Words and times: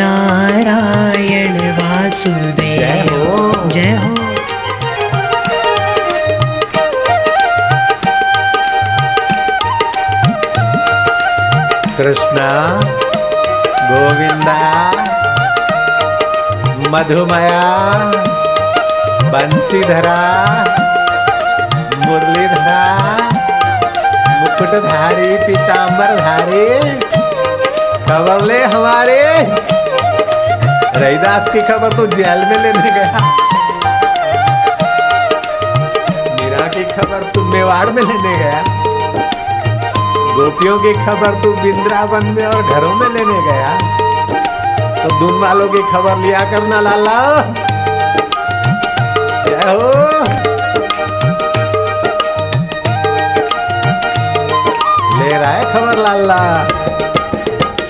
नारायण 0.00 1.56
वासुदेव 1.78 2.76
जय 2.78 3.06
हो। 3.10 3.68
जय 3.68 3.96
हो 4.02 4.12
कृष्ण 11.98 12.38
गोविंदा 13.88 14.60
मधुमया 16.92 17.62
बंसीधरा 19.32 20.18
मुरलीधरा 22.06 22.82
मुकुटधारी 24.40 25.30
पीताम्बरधारी 25.46 26.66
खबर 28.04 28.40
ले 28.40 28.64
हमारे। 28.64 29.20
रहीदास 31.00 31.48
की 31.48 31.62
खबर 31.62 31.92
तो 31.92 32.06
जेल 32.06 32.38
में 32.38 32.58
लेने 32.58 32.90
गया। 32.90 33.20
मीरा 36.34 36.66
की 36.68 36.84
खबर 36.84 37.30
तू 37.34 37.44
मेवाड़ 37.44 37.90
में 37.90 38.02
लेने 38.02 38.36
गया। 38.38 38.62
गोपियों 40.36 40.78
की 40.78 40.92
खबर 40.92 41.42
तू 41.42 41.52
बिंद्रावन 41.52 42.26
में 42.26 42.46
और 42.46 42.62
घरों 42.62 42.94
में 42.94 43.08
लेने 43.08 43.40
गया। 43.42 43.72
तो 45.02 45.18
दून 45.20 45.40
वालों 45.40 45.68
की 45.68 45.82
खबर 45.92 46.16
लिया 46.16 46.44
करना 46.50 46.80
लाला। 46.80 47.18
जय 49.46 49.72
हो। 49.72 49.92
ले 55.18 55.38
रहा 55.38 55.50
है 55.50 55.64
खबर 55.72 55.96
लाला। 55.98 56.83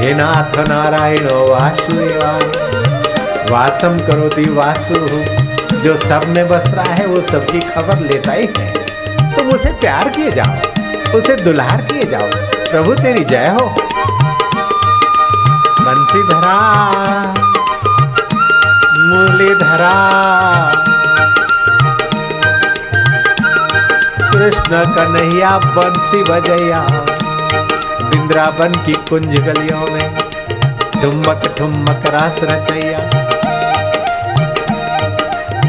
हे 0.00 0.14
नाथ 0.14 0.68
नारायण, 0.68 1.26
वासुदेवा, 1.26 2.32
वासम 3.50 3.98
करो 3.98 4.28
दी 4.28 4.50
वासु 4.50 4.94
जो 5.78 5.96
सब 5.96 6.22
में 6.28 6.48
बस 6.48 6.70
रहा 6.74 6.94
है, 6.94 7.06
वो 7.06 7.20
सबकी 7.20 7.60
खबर 7.60 7.98
लेता 7.98 8.32
ही 8.32 8.48
है। 8.58 8.72
तुम 9.36 9.48
उसे 9.48 9.72
प्यार 9.72 10.08
किए 10.08 10.30
जाओ, 10.30 10.54
उसे 11.18 11.36
दुलार 11.36 11.82
किए 11.82 12.04
जाओ। 12.04 12.30
प्रभु 12.70 12.94
तेरी 12.94 13.24
जय 13.24 13.56
हो। 13.60 13.66
बंसीधरा, 15.80 16.56
मुरलीधरा, 18.98 19.94
कृष्ण 24.32 24.84
कन्हैया, 24.94 25.58
बंसी 25.58 26.22
बजैया। 26.22 27.09
बिंद्रावन 28.10 28.72
की 28.86 28.92
कुंज 29.08 29.36
गलियों 29.38 29.86
में 29.86 30.16
ठुमक 30.92 31.54
ठुमक 31.58 32.06
रास 32.06 32.40
रचैया। 32.42 33.00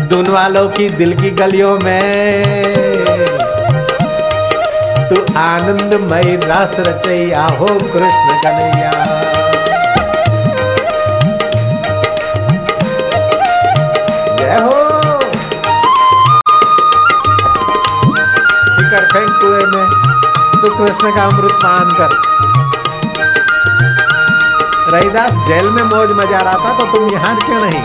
दुन 0.07 0.27
वालों 0.27 0.67
की 0.69 0.89
दिल 0.89 1.13
की 1.21 1.29
गलियों 1.31 1.77
में 1.79 2.03
तू 5.09 5.23
आनंदमय 5.37 6.35
रास 6.43 6.75
रचैया 6.79 7.45
हो 7.59 7.67
कृष्ण 7.67 8.37
कन्हैया। 8.43 9.10
कृष्ण 20.81 21.09
का 21.15 21.23
अमृत 21.23 21.51
पान 21.63 21.89
कर। 21.91 22.13
रहीदास 24.93 25.33
जेल 25.47 25.69
में 25.69 25.83
मौज 25.85 26.11
मज़ा 26.11 26.39
रहा 26.39 26.53
था 26.55 26.77
तो 26.79 26.85
तुम 26.93 27.11
यहाँ 27.11 27.35
क्यों 27.39 27.59
नहीं? 27.61 27.83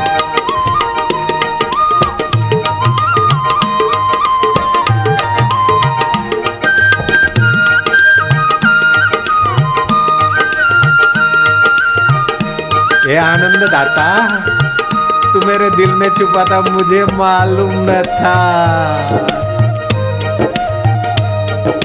ये 13.06 13.16
आनंद 13.18 13.70
दाता, 13.72 14.06
तू 15.32 15.46
मेरे 15.46 15.70
दिल 15.70 15.94
में 15.94 16.08
छुपा 16.10 16.44
था, 16.44 16.60
मुझे 16.62 17.04
मालूम 17.14 17.72
न 17.90 18.02
था। 18.10 19.35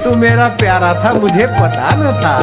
तू 0.03 0.15
मेरा 0.15 0.47
प्यारा 0.47 0.93
था 0.93 1.13
मुझे 1.13 1.45
पता 1.47 1.89
न 1.95 2.01
था। 2.21 2.35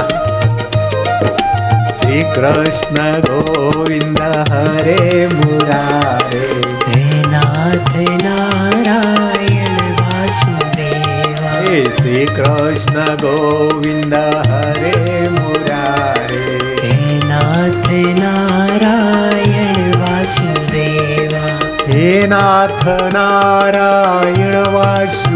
श्री 1.92 2.22
कृष्ण 2.22 2.96
गोविंद 3.20 4.20
हरे 4.20 5.28
मुरारे। 5.28 6.62
हे 6.88 7.22
नाथ 7.26 7.94
नारायण 8.22 9.74
वासुदेवा। 9.92 11.50
हे 11.50 11.92
श्री 11.92 12.26
कृष्ण 12.26 12.92
गोविंद 12.92 14.14
हरे 14.46 15.28
मुरारे। 15.28 16.58
हे 16.82 17.18
नाथ 17.24 17.88
नारायण 18.18 19.92
वासुदेवा। 20.00 21.58
हे 21.88 22.26
नाथ 22.26 22.84
नारायण 23.12 24.54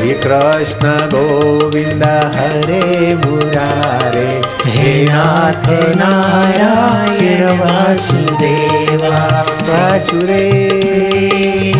श्री 0.00 0.12
कृष्ण 0.12 1.08
गोविंद 1.14 2.04
हरे 2.36 3.14
मुरारे। 3.14 4.40
हे 4.66 5.04
नाथ 5.04 5.96
नारायण 5.96 7.58
वासुदेवा 7.58 9.18
वासुदेव। 9.68 11.79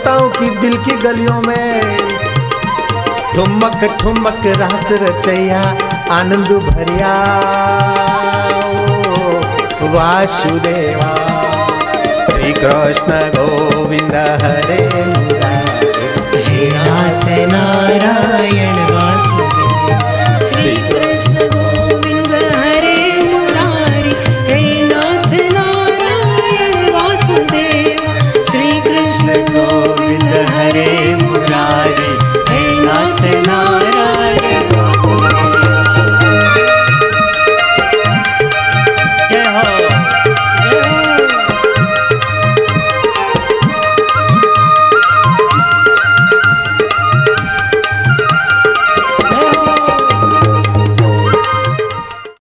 श्रोताओं 0.00 0.30
की 0.30 0.50
दिल 0.50 0.76
की 0.76 0.90
गलियों 0.90 1.40
में। 1.40 1.98
ठुमक 3.34 3.96
ठुमक 4.00 4.46
रास 4.46 4.88
रचैया, 4.92 5.74
आनंद 6.10 6.52
भरिया। 6.52 7.12
वासुदेवा। 9.82 11.12
श्री 12.30 12.52
कृष्ण 12.52 13.30
गोविंद 13.36 14.42
हरे 14.42 14.84
हरे 14.84 17.46
नाथ 17.46 17.59